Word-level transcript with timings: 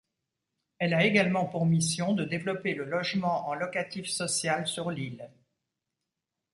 Elle 0.79 0.95
a 0.95 1.05
également 1.05 1.45
pour 1.45 1.67
mission 1.67 2.13
de 2.13 2.23
développer 2.23 2.73
le 2.73 2.85
logement 2.85 3.47
en 3.47 3.53
locatif 3.53 4.07
social 4.09 4.65
sur 4.65 4.89
l'île. 4.89 5.29